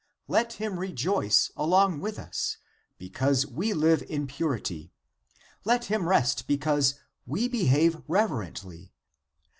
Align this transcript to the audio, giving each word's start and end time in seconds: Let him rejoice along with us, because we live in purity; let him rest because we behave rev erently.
Let 0.27 0.53
him 0.53 0.79
rejoice 0.79 1.51
along 1.55 1.99
with 1.99 2.17
us, 2.17 2.57
because 2.97 3.45
we 3.45 3.71
live 3.71 4.01
in 4.09 4.25
purity; 4.25 4.91
let 5.63 5.85
him 5.93 6.09
rest 6.09 6.47
because 6.47 6.95
we 7.27 7.47
behave 7.47 8.01
rev 8.07 8.31
erently. 8.31 8.89